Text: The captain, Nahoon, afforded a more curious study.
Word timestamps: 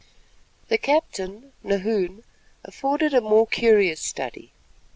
The 0.69 0.79
captain, 0.79 1.53
Nahoon, 1.63 2.23
afforded 2.63 3.13
a 3.13 3.21
more 3.21 3.45
curious 3.45 3.99
study. 4.01 4.51